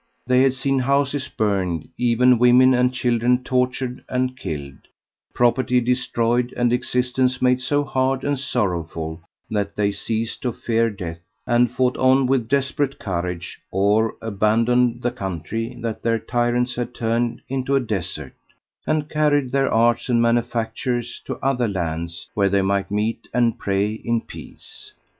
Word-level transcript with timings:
They 0.25 0.41
had 0.41 0.53
seen 0.53 0.79
houses 0.79 1.27
burned, 1.27 1.87
even 1.95 2.39
women 2.39 2.73
and 2.73 2.91
children 2.91 3.43
tortured 3.43 4.03
and 4.09 4.35
killed, 4.35 4.79
property 5.35 5.79
destroyed, 5.79 6.51
and 6.57 6.73
existence 6.73 7.39
made 7.39 7.61
so 7.61 7.83
hard 7.83 8.23
and 8.23 8.39
sorrowful 8.39 9.21
that 9.51 9.75
they 9.75 9.91
ceased 9.91 10.41
to 10.41 10.53
fear 10.53 10.89
death, 10.89 11.19
and 11.45 11.69
fought 11.69 11.97
on 11.97 12.25
with 12.25 12.47
desperate 12.49 12.97
courage, 12.97 13.61
or 13.69 14.15
abandoned 14.23 15.03
the 15.03 15.11
country 15.11 15.77
that 15.81 16.01
their 16.01 16.17
tyrants 16.17 16.73
had 16.73 16.95
turned 16.95 17.43
into 17.47 17.75
a 17.75 17.79
desert, 17.79 18.33
and 18.87 19.07
carried 19.07 19.51
their 19.51 19.71
arts 19.71 20.09
and 20.09 20.19
manufactures 20.19 21.21
to 21.25 21.37
other 21.43 21.67
lands 21.67 22.27
where 22.33 22.49
they 22.49 22.63
might 22.63 22.89
meet 22.89 23.27
and 23.35 23.59
pray 23.59 23.91
in 23.93 24.19
peace." 24.19 24.93